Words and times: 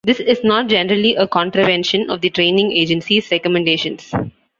This 0.03 0.19
is 0.19 0.43
not 0.43 0.65
generally 0.65 1.15
a 1.15 1.27
contravention 1.27 2.09
of 2.09 2.21
the 2.21 2.31
training 2.31 2.71
agencies' 2.71 3.29
recommendations. 3.31 4.11